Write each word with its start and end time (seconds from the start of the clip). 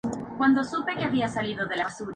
La 0.03 0.63
ciudad 0.63 0.83
posee 0.83 0.95
tres 0.95 1.05
iglesias 1.05 1.31
situadas 1.31 1.71
en 1.71 1.71
el 1.73 1.83
Casco 1.83 2.03
Antiguo. 2.05 2.09